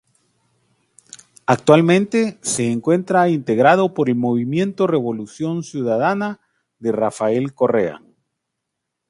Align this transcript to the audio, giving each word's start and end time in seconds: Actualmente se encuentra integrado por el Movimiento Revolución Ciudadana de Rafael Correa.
Actualmente 1.45 2.39
se 2.41 2.71
encuentra 2.71 3.29
integrado 3.29 3.93
por 3.93 4.09
el 4.09 4.15
Movimiento 4.15 4.87
Revolución 4.87 5.61
Ciudadana 5.61 6.41
de 6.79 6.91
Rafael 6.91 7.53
Correa. 7.53 8.01